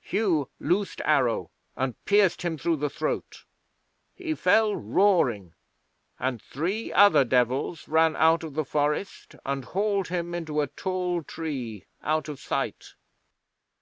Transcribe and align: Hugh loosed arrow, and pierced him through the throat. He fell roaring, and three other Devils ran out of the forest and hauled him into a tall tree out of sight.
Hugh 0.00 0.48
loosed 0.60 1.02
arrow, 1.04 1.50
and 1.76 2.02
pierced 2.06 2.40
him 2.40 2.56
through 2.56 2.76
the 2.76 2.88
throat. 2.88 3.44
He 4.14 4.34
fell 4.34 4.74
roaring, 4.74 5.52
and 6.18 6.40
three 6.40 6.90
other 6.90 7.22
Devils 7.22 7.86
ran 7.86 8.16
out 8.16 8.42
of 8.42 8.54
the 8.54 8.64
forest 8.64 9.36
and 9.44 9.62
hauled 9.62 10.08
him 10.08 10.34
into 10.34 10.62
a 10.62 10.68
tall 10.68 11.22
tree 11.22 11.84
out 12.02 12.30
of 12.30 12.40
sight. 12.40 12.94